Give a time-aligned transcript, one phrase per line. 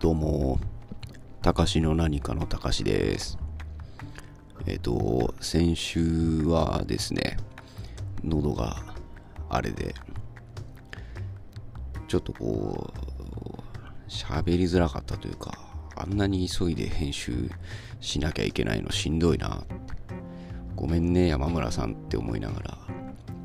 [0.00, 0.60] どうも、
[1.42, 3.36] たかしの何かのたかしです。
[4.64, 7.36] えっ、と、先週はですね、
[8.22, 8.94] 喉が
[9.50, 9.96] あれで、
[12.06, 15.58] ちょっとこう、喋りづらかったというか、
[15.96, 17.50] あんなに急いで編集
[17.98, 19.64] しなきゃいけないのしんどいな。
[20.76, 22.78] ごめんね、山村さんって思いながら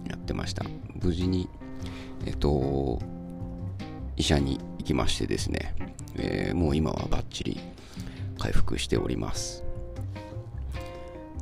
[0.08, 0.64] やってました。
[1.02, 1.50] 無事に、
[2.28, 3.00] えっ、と、
[4.18, 5.74] 医者に行きましてですね、
[6.18, 7.60] えーもう今はバッチリ
[8.38, 9.64] 回復しております。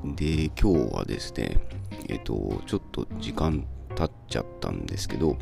[0.04, 1.60] で、今日はですね、
[2.10, 5.38] えっ、と、ちょっと時間経っちゃったんですけど、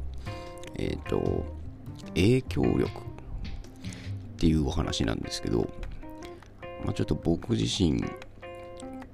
[0.75, 1.45] えっ、と、
[2.15, 2.89] 影響力っ
[4.37, 5.69] ていうお話なんですけど、
[6.83, 8.03] まあ、ちょっと僕自身、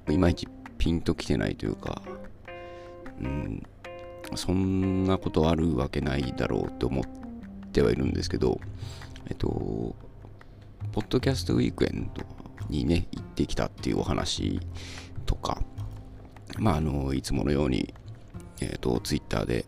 [0.09, 2.01] いまいちピンときてないというか、
[3.21, 3.63] うん、
[4.35, 7.05] そんなことあるわけないだろうと思っ
[7.71, 8.59] てはいるんですけど、
[9.27, 9.47] えっと、
[10.91, 12.23] ポッドキャストウィークエンド
[12.69, 14.59] にね、行ってきたっていうお話
[15.25, 15.61] とか、
[16.57, 17.93] まあ、あの、いつものように、
[18.61, 19.65] えっと、ツイッターで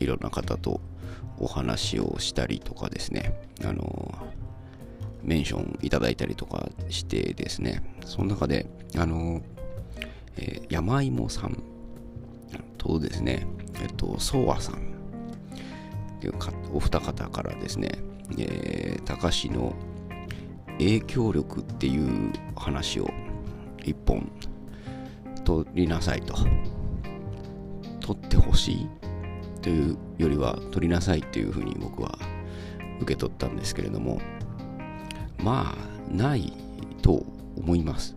[0.00, 0.80] いろんな方と
[1.38, 4.14] お話をしたりとかですね、あの、
[5.22, 9.42] メンションいただいたりとかしてですね、その中で、あの、
[10.36, 11.62] えー山芋さん
[12.78, 13.46] とですね、
[13.82, 14.78] えっと、ソワさんっ
[16.20, 16.34] ていう
[16.72, 17.98] お二方からですね、
[18.38, 19.74] えー、高志の
[20.78, 23.08] 影響力っていう話を
[23.84, 24.30] 一本
[25.44, 26.34] 取りなさいと。
[28.04, 28.88] 取ってほしい
[29.62, 32.18] というよりは取りなさいというふうに僕は
[33.00, 34.20] 受け取ったんですけれども
[35.38, 36.52] まあない
[37.00, 37.24] と
[37.56, 38.14] 思います。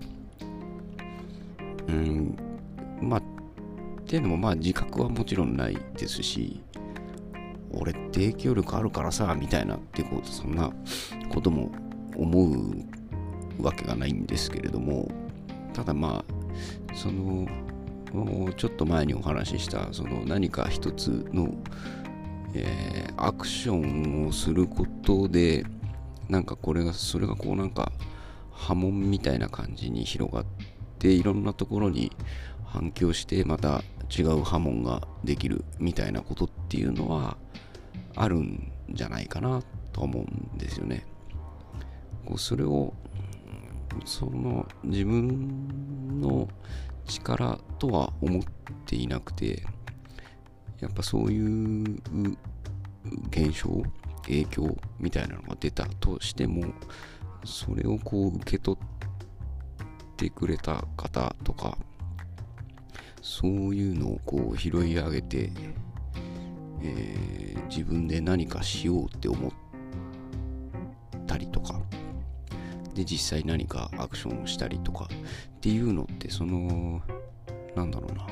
[1.87, 2.37] うん
[3.01, 3.23] まあっ
[4.05, 6.61] ていうのもまあ自覚はもちろんないですし
[7.71, 10.71] 俺って影響力あるからさみたいなっていうことそんな
[11.29, 11.71] ことも
[12.15, 12.49] 思
[13.59, 15.09] うわけがないんですけれども
[15.73, 17.47] ただまあその
[18.55, 21.53] ちょっと前にお話ししたその何か一つの、
[22.53, 25.65] えーアクションをすることで
[26.29, 27.91] なんかこれがそれがこうなんか
[28.51, 30.45] 波紋みたいな感じに広がっ
[30.99, 32.11] ていろんなところに
[32.63, 33.81] 反響してまた
[34.15, 37.37] 違う波紋ができるみたいなことっていうのは
[38.15, 41.05] あるんじゃないかなと思うんですよね。
[42.25, 42.93] こうそれを
[44.05, 46.47] その自分の
[47.05, 48.43] 力とは思っ
[48.85, 49.63] ていなくて
[50.79, 51.99] やっぱそういう
[53.29, 53.69] 現象
[54.23, 56.65] 影響みたいなのが出たとしても
[57.45, 61.77] それをこう受け取ってくれた方とか
[63.21, 65.51] そういうのをこう拾い上げて、
[66.81, 69.51] えー自分で何かしようって思っ
[71.25, 71.79] たりとか。
[72.95, 76.99] で実際何かアクションをしたりとかっていうのってその
[77.75, 78.25] なんだろうな。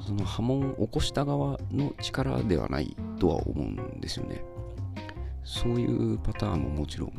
[0.00, 4.42] その波紋を起こした側の力ではないとは思うんですよね。
[5.44, 7.12] そういうパターンももちろん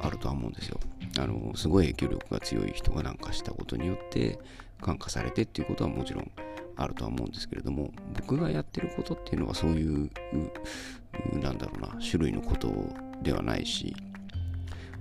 [0.00, 0.78] あるとは思うんですよ。
[1.18, 4.38] あのすごい影響力が強い人がなんかしたことによって
[4.80, 6.30] 感化されてっていうことはもちろん
[6.78, 10.10] あるとは思うんですけれども僕がやってることっていうのはそういう
[11.42, 12.72] なんだろうな種類のこと
[13.22, 13.94] ではないし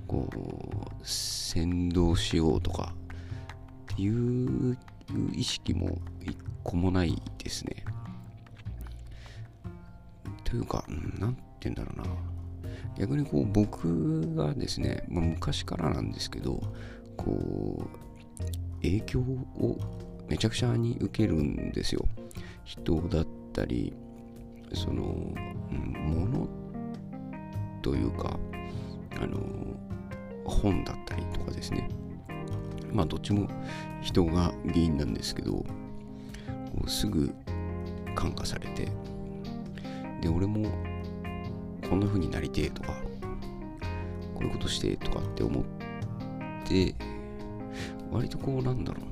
[0.07, 2.93] こう先導しようとか
[3.93, 4.77] っていう
[5.33, 7.85] 意識も一個もないですね。
[10.43, 12.37] というかうんなんて言うんだろうな。
[12.97, 16.59] 逆にこう僕がですね、まあ、昔からなんですけど
[17.16, 19.77] こう影響を
[20.27, 22.05] めちゃくちゃに受けるんですよ。
[22.63, 23.93] 人だったり
[24.73, 25.93] その、うん、
[26.29, 26.47] 物
[27.81, 28.37] というか
[29.21, 29.39] あの
[30.45, 31.89] 本だったりとかですね。
[32.91, 33.47] まあどっちも
[34.01, 35.66] 人が原因なんですけどこ
[36.85, 37.33] うすぐ
[38.16, 38.91] 感化されて
[40.22, 40.66] で俺も
[41.90, 42.93] こんな風になりてえとか
[44.34, 45.63] こういうことしてとかって思っ
[46.66, 46.96] て
[48.11, 49.06] 割とこうなんだろう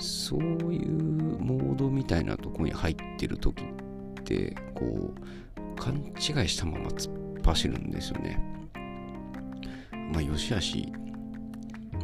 [0.00, 0.40] そう
[0.72, 8.38] いうモードみたいなとこに入ってる時ってこう勘違いしたまま突っ走るんですよね。
[10.12, 10.92] まあ良し悪し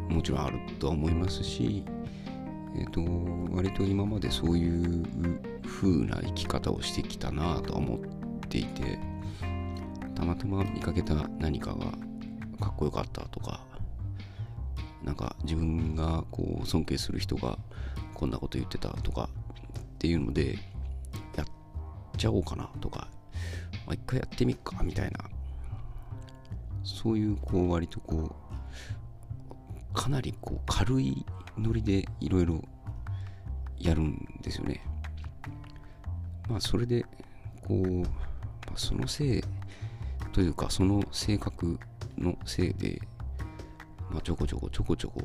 [0.08, 1.84] もちろんあるとは思いますし
[2.78, 3.00] えっ、と
[3.50, 5.04] 割と今までそういう
[5.64, 8.00] 風な生き方をしてきたなとは思っ
[8.48, 8.98] ていて
[10.14, 11.86] たまたま見かけた何かが
[12.60, 13.60] かっこよかったとか
[15.06, 17.58] なんか自分がこう尊敬する人が
[18.12, 19.30] こんなこと言ってたとか
[19.78, 20.58] っていうので
[21.36, 21.46] やっ
[22.18, 23.08] ちゃおうかなとか、
[23.86, 25.20] まあ、一回やってみっかみたいな
[26.82, 31.24] そういうこう割とこうかなりこう軽い
[31.56, 32.62] ノリでいろいろ
[33.78, 34.82] やるんですよね。
[36.48, 37.04] まあそれで
[37.66, 38.06] こう、ま
[38.74, 39.44] あ、そのせい
[40.32, 41.78] というかその性格
[42.18, 43.00] のせいで、
[44.10, 45.20] まあ、ちょこちょこちょこちょこ、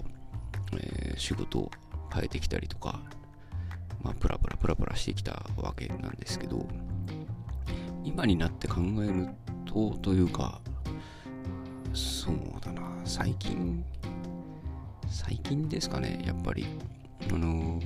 [0.77, 1.71] えー、仕事を
[2.13, 2.99] 変えてきたりとか
[4.03, 6.67] まあプラプラプラプラしてきたわけなんですけど
[8.03, 9.29] 今になって考える
[9.65, 10.59] とというか
[11.93, 13.83] そうだな最近
[15.09, 16.65] 最近ですかねやっぱり。
[17.33, 17.79] あの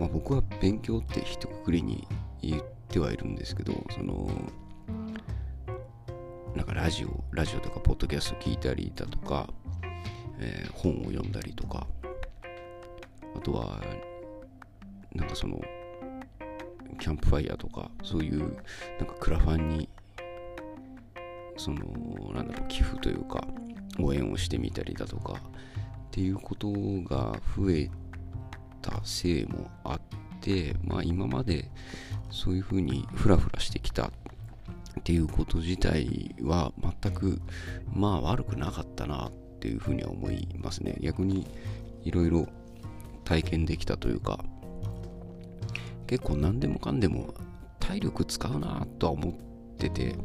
[0.00, 2.06] まあ、僕は勉強って一括りに
[2.40, 4.28] 言ってはいるんですけどその
[6.54, 9.48] なんかラジオラジオとかポッドキャスト聞いたりだとか、
[10.38, 11.86] えー、本を読んだりとか
[13.34, 13.80] あとは
[15.14, 15.60] なんかその
[16.98, 18.48] キャンプファイヤーとかそういうなん
[19.06, 19.88] かクラファンに
[21.56, 21.78] その
[22.34, 23.46] なんだろう寄付というか
[23.98, 25.36] 応援をしてみたりだとかっ
[26.10, 27.90] ていうことが増え
[28.82, 30.00] たせいもあっ
[30.40, 31.70] てまあ今まで
[32.30, 34.10] そういうふうにフラフラしてきた
[34.98, 36.72] っていうこと自体は
[37.02, 37.40] 全く
[37.92, 40.96] まあ悪くなかったなっていうふうには思いますね。
[41.00, 41.46] 逆に
[42.04, 42.48] いろいろ
[43.24, 44.44] 体験できたというか
[46.06, 47.34] 結構何でもかんでも
[47.78, 49.32] 体力使うなとは思っ
[49.78, 50.16] てて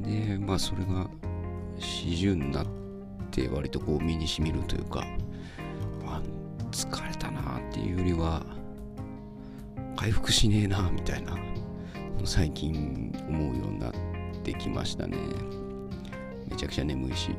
[0.00, 1.08] でまあそれが
[1.78, 2.66] 始終になっ
[3.30, 5.04] て割とこう身にしみるというか、
[6.04, 6.22] まあ、
[6.70, 8.42] 疲れたなっていうよりは
[9.96, 11.47] 回復しねえなみたいな。
[12.24, 13.92] 最近思うようになっ
[14.42, 15.16] てきましたね。
[16.48, 17.30] めちゃくちゃ眠いし。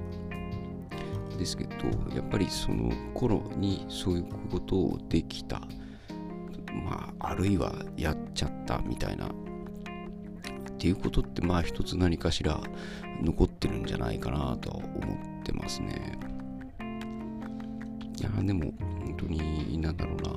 [1.37, 1.71] ですけど
[2.13, 5.61] やっぱりその頃にそういうことをできた。
[6.85, 9.27] まあ、あるいはやっちゃったみたいな。
[9.27, 9.31] っ
[10.77, 12.61] ていうことってまあ一つ何かしら
[13.21, 14.85] 残ってるんじゃないかなとは思
[15.41, 16.17] ってますね。
[18.19, 20.29] いやでも本当になんだろうな。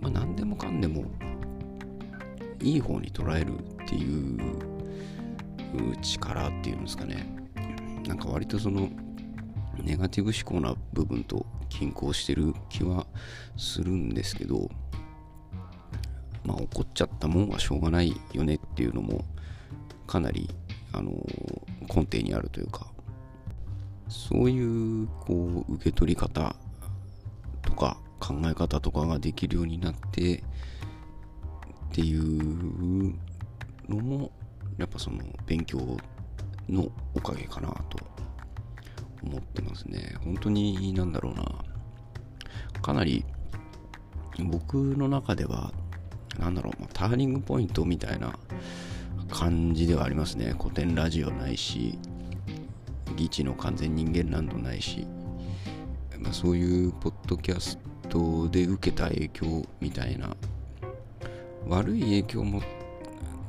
[0.00, 1.04] まあ何でもかんでも
[2.64, 4.40] いい方に捉えるっていう
[6.00, 7.28] 力っていうんですかね。
[8.06, 8.88] なんか割とその
[9.82, 13.06] ネガティブ思考な部分と均衡してる気は
[13.56, 14.70] するんですけど、
[16.44, 19.24] まあ怒っちゃったもんはしょうがないよねっていうのも
[20.06, 20.48] かなり、
[20.92, 21.10] あの
[21.88, 22.86] 根底にあるというか、
[24.08, 26.56] そういうこう受け取り方
[27.62, 30.42] とか考え方とかができるようになって
[31.94, 33.14] っていう
[33.88, 34.32] のも
[34.78, 35.78] やっぱその勉強
[36.68, 37.98] のおかげかなと
[39.22, 40.16] 思ってますね。
[40.24, 41.44] 本当になんだろうな。
[42.82, 43.24] かなり
[44.42, 45.72] 僕の中では、
[46.36, 48.36] なんだろう、ターニングポイントみたいな
[49.30, 50.52] 感じではありますね。
[50.60, 51.96] 古典ラジオないし、
[53.14, 55.06] ギチの完全人間ランドないし、
[56.18, 60.36] まあ、そういうポッドキャストで受けた影響みたいな、
[61.68, 62.62] 悪い影響も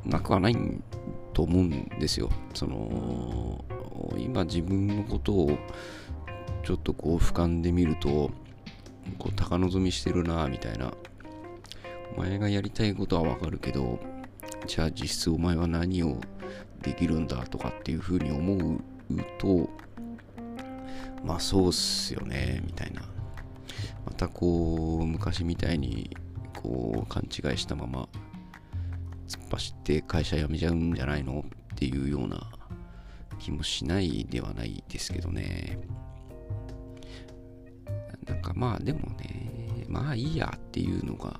[0.04, 0.56] なくはない
[1.32, 2.30] と思うんですよ。
[2.54, 3.64] その、
[4.18, 5.58] 今自分のことを
[6.62, 8.30] ちょっとこう俯瞰で見ると
[9.18, 10.92] こう高望みしてるなみたいな
[12.16, 14.00] お前がやりたいことはわかるけど
[14.66, 16.18] じゃあ実質お前は何を
[16.82, 18.80] できるんだとかっていうふうに思う
[19.38, 19.70] と
[21.24, 23.02] まあそうっすよねみたいな
[24.04, 26.16] またこう昔みたいに
[26.66, 28.08] こう勘違いしたまま
[29.28, 31.44] 突っ走って会社辞めちゃうんじゃないの
[31.74, 32.50] っていうような
[33.38, 35.78] 気もしないではないですけどね。
[38.26, 41.38] なんかまあでもね、まあいいやっていうのが、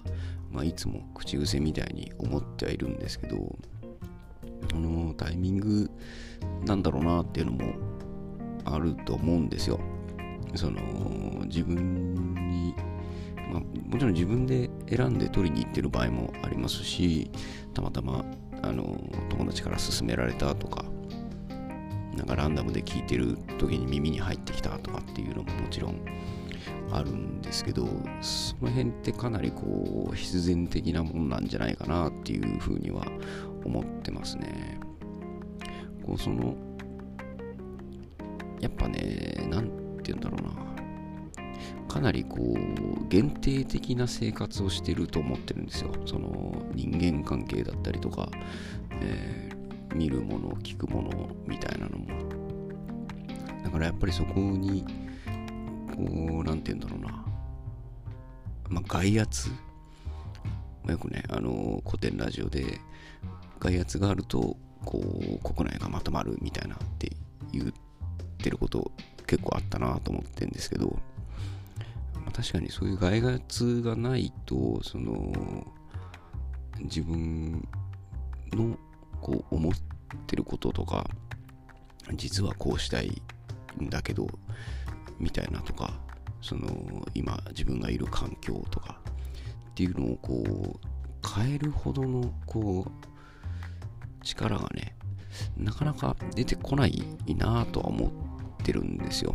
[0.53, 3.57] まあいつも口癖みたいに思ってはいるんですけど、
[4.73, 5.91] あのタイミング
[6.65, 7.75] なんだろうなっていうのも
[8.65, 9.81] あると思うんですよ。
[10.55, 10.81] その
[11.47, 12.75] 自分に、
[13.51, 17.31] まあ、もちろん自分で選んで取りに行ってる場合もありますし、
[17.75, 18.25] たまたま
[18.63, 20.85] あの友達から勧められたとか、
[22.17, 26.01] なんかランダムで聞いてる時に耳に入ってきたとかっていうのももちろん
[26.91, 27.87] あるんですけど
[28.23, 33.05] その辺ってかなりこう必然的なもんなんじゃないかなっていうふうには
[33.65, 34.81] 思ってますね。
[36.05, 36.55] こうその
[38.61, 39.69] やっぱね何
[40.03, 40.76] て言うんだろうな。
[41.89, 45.93] かなりこう限定的な生活をしてると思ってるんですよ。
[46.05, 48.29] その人間関係だったりとか、
[49.01, 49.51] え
[49.95, 52.07] 見るもの聞くものみたいなのも。
[53.65, 54.85] だからやっぱりそこに
[55.97, 56.03] こ
[56.41, 57.25] う何て言うんだろうな。
[58.69, 62.81] まあ外圧、まあ、よくねあの古典ラジオで
[63.59, 67.11] 外圧があるとこう国内がまとまるみたいなって
[67.53, 67.73] 言っ
[68.39, 68.93] てること
[69.27, 70.97] 結構あったなと思ってるんですけど、
[72.37, 75.33] 確かにそういう外圧がないとその
[76.81, 77.67] 自分
[78.53, 78.77] の
[79.23, 79.73] こう思っ
[80.27, 81.09] てることとか
[82.13, 83.23] 実はこうしたい
[83.81, 84.29] んだけど
[85.19, 85.95] みたいなとか
[86.43, 86.69] その
[87.15, 89.01] 今自分がいる環境とか
[89.71, 90.79] っていうのをこう
[91.27, 94.95] 変えるほどのこう力がね
[95.57, 98.11] なかなか出てこないなとは思っ
[98.63, 99.35] てるんですよ。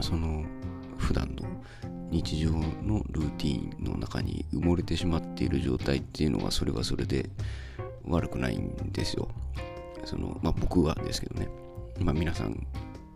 [0.00, 0.44] その
[1.02, 1.48] 普段の
[2.10, 7.28] 日常のルーティンの中に埋もれてしまっている状態っていうのはそれはそれで
[8.04, 9.28] 悪くないんですよ。
[10.04, 11.48] そのまあ僕はですけどね。
[11.98, 12.66] まあ皆さん、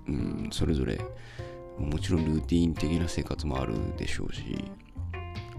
[0.09, 1.01] うん、それぞれ
[1.79, 4.65] もちろんルーティン的な生活もあるでしょうし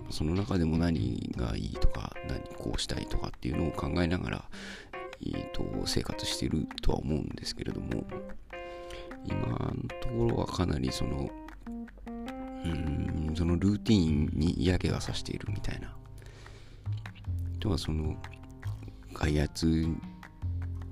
[0.09, 4.45] その中でも何がいいとか何こうしたいとかっていうのを考えながら、
[5.21, 8.05] えーと、生活してるとは思うんですけれども
[9.25, 11.29] 今のところはかなりその
[13.35, 15.87] そのルーティンに嫌気がさしているみたいな。
[15.87, 18.15] あとはその
[19.13, 19.87] 外圧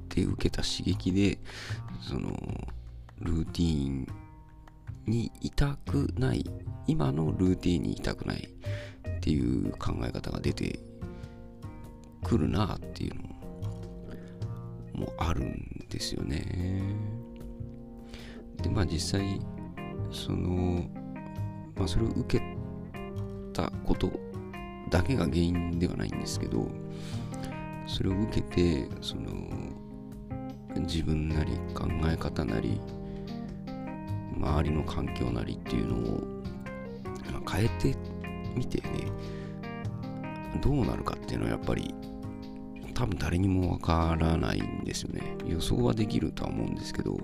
[0.09, 1.37] で受けた刺激で
[2.01, 2.31] その
[3.19, 4.07] ルーティン
[5.05, 6.43] にいたくない
[6.87, 8.49] 今のルーティンにいたくない
[9.17, 10.79] っていう考え方が出て
[12.23, 13.15] くるなっていう
[14.97, 16.95] のもあるんですよね。
[18.61, 19.39] でまあ実際
[20.11, 20.85] その
[21.77, 22.43] まあそれを受け
[23.53, 24.11] たこと
[24.89, 26.67] だけが原因ではないんですけど
[27.87, 29.23] それを受けてその
[30.81, 32.79] 自分なり考え方なり
[34.37, 36.21] 周りの環境なりっていうのを、
[37.31, 37.95] まあ、変えて
[38.55, 39.11] みてね
[40.61, 41.93] どうなるかっていうのはやっぱり
[42.93, 45.35] 多分誰にもわからないんですよね。
[45.45, 47.19] 予想はできるとは思うんですけど。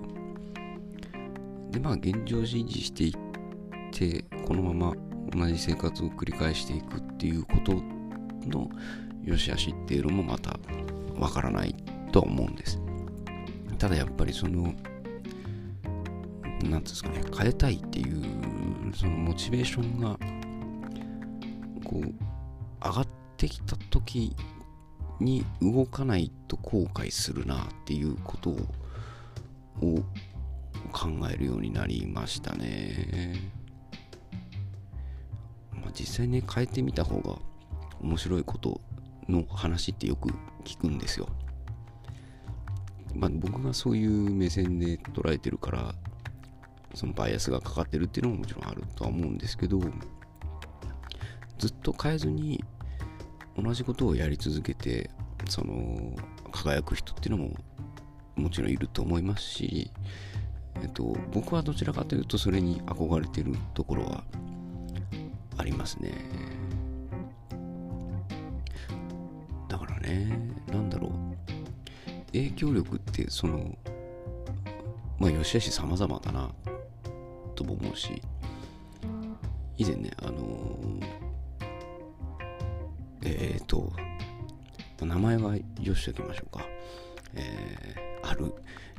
[1.70, 4.94] でまあ現状を維持していってこのまま
[5.34, 7.72] 同じ生活を繰り返していくっていうこと
[8.46, 8.68] の
[9.24, 10.58] 良し悪しっていうのもまた
[11.16, 11.74] わからない
[12.12, 12.78] とは思うんです
[13.78, 14.74] ただやっぱりその
[16.64, 20.18] なんですかね変えたいっていうそのモチベーションが
[21.82, 24.36] こう上がってきた時
[25.18, 28.58] に動かないと後悔するなっていうことを
[30.92, 33.61] 考えるようになりましたね。
[35.92, 37.36] 実際ね変えてみた方が
[38.00, 38.80] 面白いこと
[39.28, 40.30] の話ってよく
[40.64, 41.28] 聞くんですよ。
[43.14, 45.94] まあ、僕がそういう目線で捉えてるから
[46.94, 49.80] そのバイアスがかかってるっていうのももちろんあるとは思うんですけど
[51.58, 52.64] ずっと変えずに
[53.56, 55.10] 同じことをやり続けて
[55.48, 56.16] その
[56.50, 57.50] 輝く人っていうのも
[58.36, 59.90] もちろんいると思いますし、
[60.82, 64.24] えっと、僕はどちらかというとそれに憧れてるところは
[65.56, 66.12] ありますね。
[69.68, 71.32] だからねなんだろう。
[72.32, 73.76] 影響力ってその
[75.18, 76.50] まあよしあし様々だな
[77.54, 78.20] とも思うし
[79.76, 81.04] 以前ねあのー、
[83.22, 83.92] えっ、ー、と
[85.00, 86.64] 名前はよしておきましょうか、
[87.34, 88.54] えー、ある、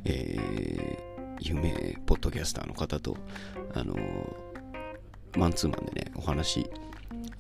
[0.06, 3.18] えー、有名ポッドキャスターの方と
[3.74, 3.96] あの
[5.38, 6.70] マンツーマンでねお話し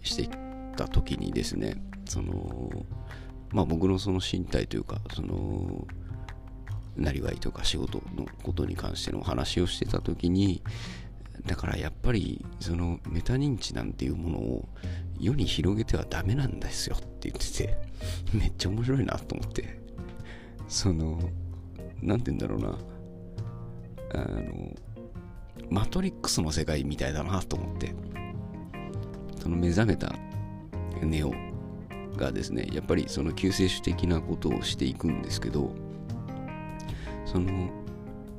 [0.03, 0.29] して
[0.75, 2.69] た時にですねその
[3.51, 5.85] まあ僕のその身体というかその
[6.95, 10.62] なりわいとか仕事のことに関してのお話をしてた時に
[11.45, 14.69] だからやっぱりそのメタ認知なんていうものを
[15.19, 17.77] 世に広げてはダメなんですよって言ってて
[18.33, 19.83] めっちゃ面白いなと思って。
[20.67, 21.19] その
[22.01, 22.77] 何て言うんだろうな。
[24.15, 24.75] あの
[25.70, 27.93] マトリックスの世界みたいだなと思って
[29.41, 30.13] その目覚めた
[31.01, 31.34] ネオ
[32.15, 35.74] がですねやっぱりその救世主的なことをしていくんですけど
[37.25, 37.70] その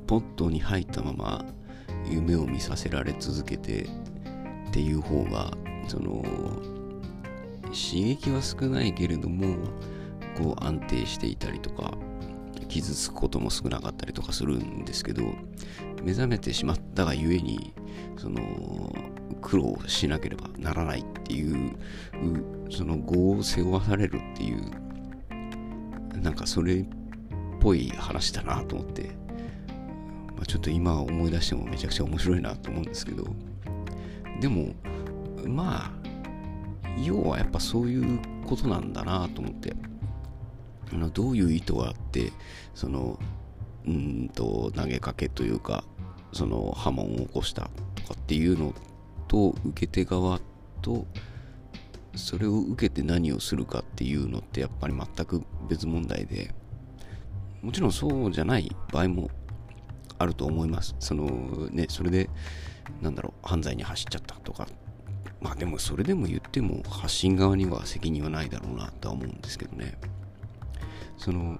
[0.07, 1.45] ポットに入ったまま
[2.09, 3.87] 夢を見させられ続けて
[4.69, 5.51] っていう方が
[5.87, 6.23] その
[7.65, 9.57] 刺激は少ないけれども
[10.37, 11.93] こう安定していたりとか
[12.67, 15.23] 傷つくことも少なかったりとかするんですけど
[16.05, 17.73] 目覚めてしまったがゆえに
[18.17, 18.39] その
[19.41, 21.75] 苦労しなければならないっていう
[22.71, 26.85] その業を背負わされるっていうなんかそれっ
[27.59, 29.25] ぽい話だなと思って。
[30.35, 33.25] まあ、ちょっと今思い出してもめちゃくちゃ面白いなと思うんですけど
[34.41, 34.73] でも
[35.47, 35.91] まあ
[37.01, 39.73] 要はやっぱそういうことなんだなと思って。
[40.93, 42.31] あのどういう意図があって
[42.73, 43.19] その
[43.87, 45.83] うんと投げかけというか
[46.35, 48.73] その波紋を起こしたとかっていうの
[49.29, 50.41] と受け手側
[50.81, 51.07] と
[52.13, 56.53] それを受けて何をするかっていうのってやっぱり全く別問題で
[57.61, 59.29] もちろんそうじゃない場合も
[60.17, 60.93] あると思います。
[60.99, 62.29] そのねそれで
[63.01, 64.67] なんだろう犯罪に走っちゃったとか。
[65.41, 69.97] まあでもそれでも言っても発信側には責任はないだろうなとは思うんですけどね。
[71.17, 71.59] その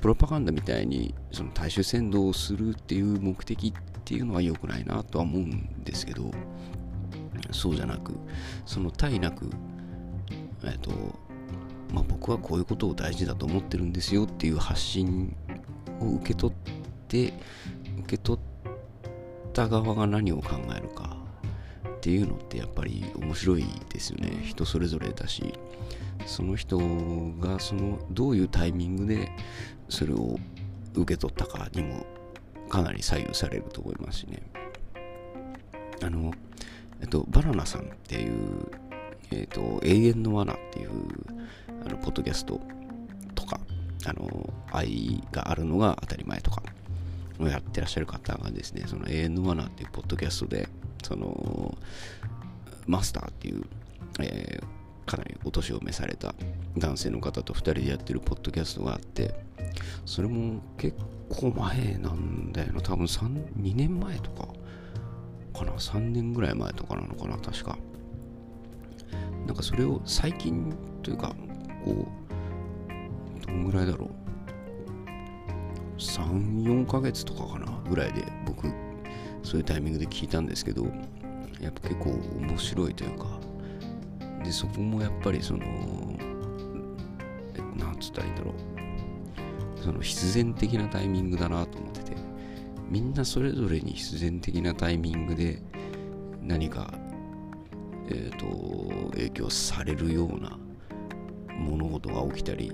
[0.00, 3.72] プロパガンダみたいにその大衆扇動をするっていう目的っ
[4.04, 6.30] ていうのは良くないなとは思うんですけど
[7.50, 8.14] そうじゃなく
[8.66, 9.50] その対なく
[10.64, 10.90] えっと
[11.92, 15.36] まあ僕はこういうことを大事だと思ってるんですよっていう発信
[16.00, 16.56] を受け取っ
[17.08, 17.32] て
[18.00, 21.16] 受け取った側が何を考えるか
[21.96, 24.42] っていうのってやっぱり面白いですよね。
[24.44, 25.54] 人それぞれだし。
[26.26, 26.78] その人
[27.40, 29.30] がそのどういうタイミングで
[29.88, 30.38] それを
[30.94, 32.06] 受け取ったかにも
[32.68, 34.42] かなり左右されると思いますしね。
[36.02, 36.32] あの
[37.00, 38.66] えっとバナナさんっていう
[39.30, 40.90] えっと永遠の罠っていう
[41.84, 42.60] あのポッドキャスト
[43.34, 43.60] とか
[44.06, 46.62] あの愛があるのが当たり前とか
[47.38, 50.68] をやってらっしゃる方がですねその永遠の罠っていうポッドキャストで
[51.02, 51.76] その
[52.86, 53.64] マスターっていう、
[54.20, 56.34] えーかなりお年を召された
[56.76, 59.34] 男性の方と2人でやってるポッドキャストがあって
[60.04, 60.96] それも結
[61.28, 62.80] 構前なんだよな。
[62.80, 64.48] 多分2年前とか
[65.58, 65.72] かな。
[65.72, 67.78] 3年ぐらい前とかなのかな確か。
[69.46, 71.34] なんかそれを最近というか
[71.84, 72.08] こ
[73.42, 74.10] うどんぐらいだろう。
[75.98, 78.68] 34ヶ月とかかなぐらいで僕
[79.42, 80.84] そういうタイミングで聞いたんですけど
[81.60, 83.26] やっぱ結構面白いというか
[84.44, 85.64] でそこもやっぱりその
[87.76, 88.54] なんつったらいいんだろう。
[89.82, 92.32] その必然的なタイミングだなと思ってて。
[92.92, 95.62] みんなそれぞれに必然的なタイミングで
[96.42, 96.92] 何か、
[98.10, 100.58] えーと、影響されるような
[101.58, 102.70] 物事が起きたり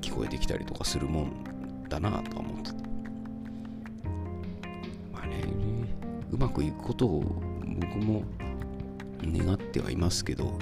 [0.00, 2.76] 聞こえてきたりとかするもんだなと思ってて。
[5.12, 5.44] まあね
[6.32, 7.20] うまくいくことを
[7.80, 8.24] 僕も
[9.22, 10.58] 願ってはいますけど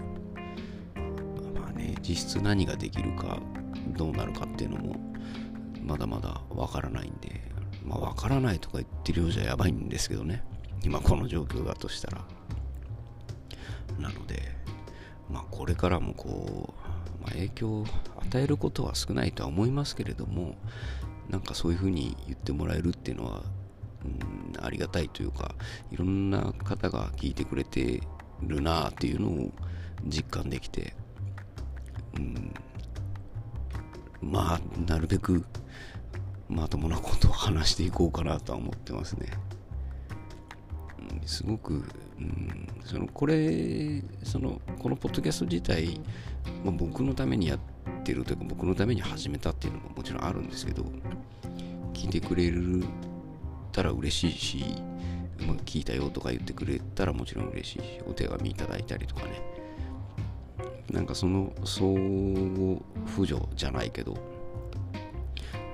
[2.00, 3.38] 実質何ができるか
[3.96, 4.96] どうなるかっていうのも
[5.82, 7.40] まだまだわからないんで
[7.84, 10.44] まあわからないとか言ってるようじゃやばいんですけどね。
[10.84, 12.24] 今この状況だとしたら。
[13.98, 14.42] なので
[15.30, 16.74] まあこれからもこ
[17.20, 17.86] う、まあ、影響を
[18.20, 20.56] 与えることは少ないとは思いますけれども
[21.28, 23.42] なんかそういうふうに言ってもらえるっていうのは、
[24.04, 24.08] う
[24.60, 25.54] ん、ありがたいというか
[25.90, 28.02] いろんな方が聞いてくれて
[28.42, 29.50] るなあっていうのを
[30.04, 30.94] 実感できて
[32.16, 32.54] うん、
[34.20, 35.44] まあなるべく
[36.48, 39.28] まともなことを話していこうかなとは思ってますね。
[41.20, 41.84] うん、すごく、
[42.18, 46.00] うん、そのこれそのこのポッドキャスト自体、
[46.64, 47.58] まあ、僕のためにやっ
[48.04, 50.84] てるというか僕のために始めたっていうのももちろんあるんですけど
[51.92, 52.84] 聞いてくれる
[53.72, 54.64] たら嬉しいし、
[55.46, 59.40] まあ、聞いたよとか言ってくれたらもちろん嬉しいしお手紙いただいたりとかね
[60.90, 64.16] なんかその相互扶助じゃないけど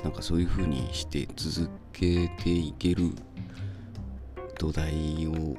[0.02, 3.12] なんかそういう風にして続けていける
[4.58, 5.56] 土台を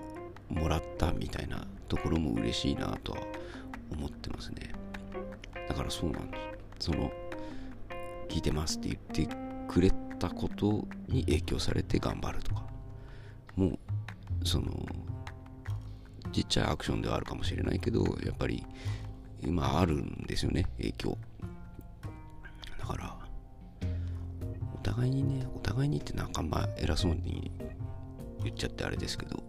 [0.50, 3.20] もらったみたいなところも嬉しいなとは
[3.92, 4.74] 思ってますね。
[5.68, 6.38] だからそうなんで
[6.80, 6.88] す。
[6.88, 7.12] その
[8.30, 9.36] 聞いてますって言って
[9.68, 12.66] くれたことに影響されて頑張るとか。
[13.56, 13.80] もう
[14.44, 14.86] その
[16.32, 18.66] ちっちゃいアクションではあるかもしれないけどやっぱり
[19.42, 21.18] 今あるんですよね、影響。
[22.80, 23.18] だから、
[24.74, 27.52] お互いにね、お互いにってなんかあんま偉そうに
[28.44, 29.44] 言っちゃってあれですけど、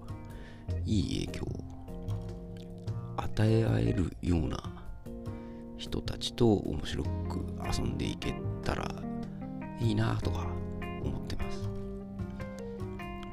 [0.84, 1.64] いい影響を
[3.16, 4.58] 与え合えるような
[5.76, 7.08] 人たちと面白く
[7.78, 8.90] 遊んでいけたら
[9.78, 10.46] いいなとか
[11.02, 11.68] 思ってます。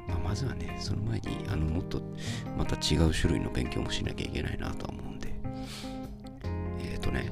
[0.08, 2.02] まあ、まずはね、その前にあのもっと
[2.56, 5.03] また違う種類の勉強もしなきゃいけないなとは思う、
[7.04, 7.30] とね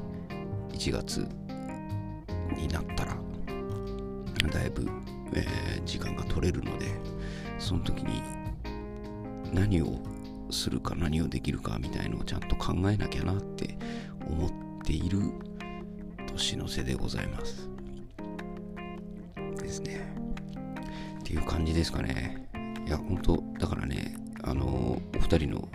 [0.73, 1.27] 1月
[2.57, 3.17] になったら
[4.53, 4.87] だいぶ、
[5.35, 6.87] えー、時間が取れるので
[7.59, 8.23] その時に
[9.53, 9.99] 何を
[10.51, 13.79] するか何をできるかみたいのをちゃんと考えなきゃなって
[14.29, 14.51] 思っ
[14.85, 15.21] ている
[16.27, 17.69] 年の瀬でございます。
[19.59, 20.01] ですね。
[21.21, 22.49] っていう感じですかね。
[22.87, 25.69] いや本当だからねあのお二人の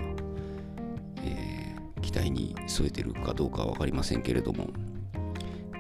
[2.29, 4.69] に添えてるかどうかは分かりませんけれども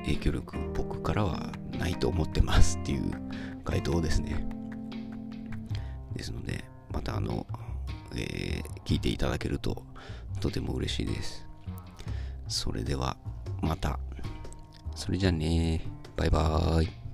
[0.07, 3.11] 影響力僕からはないと思ってますっていう
[3.63, 4.47] 回答ですね。
[6.15, 7.45] ですので、またあの、
[8.15, 9.83] えー、聞いていただけると
[10.39, 11.45] とても嬉しいです。
[12.47, 13.17] それでは
[13.61, 13.99] また。
[14.95, 17.06] それじゃあねバイバーイ。